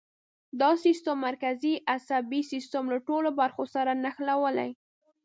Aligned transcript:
دا 0.61 0.71
سیستم 0.83 1.17
مرکزي 1.27 1.73
عصبي 1.95 2.41
سیستم 2.51 2.83
له 2.93 2.99
ټولو 3.07 3.29
برخو 3.39 3.63
سره 3.75 3.91
نښلوي. 4.03 4.71